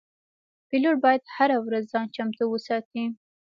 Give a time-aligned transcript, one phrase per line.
[0.69, 3.03] پیلوټ باید هره ورځ ځان چمتو وساتي.